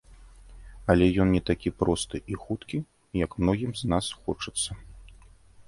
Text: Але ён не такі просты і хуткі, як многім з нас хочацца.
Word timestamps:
Але 0.93 1.09
ён 1.25 1.33
не 1.35 1.41
такі 1.49 1.69
просты 1.83 2.21
і 2.35 2.39
хуткі, 2.47 2.77
як 3.25 3.31
многім 3.45 3.71
з 3.85 3.93
нас 3.95 4.05
хочацца. 4.21 4.71